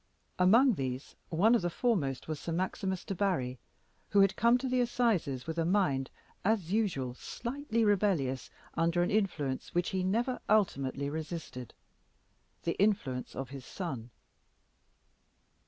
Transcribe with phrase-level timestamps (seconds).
[0.39, 3.59] Among these one of the foremost was Sir Maximus Debarry,
[4.09, 6.09] who had come to the assizes with a mind,
[6.43, 11.75] as usual, slightly rebellious under an influence which he never ultimately resisted
[12.63, 14.09] the influence of his son.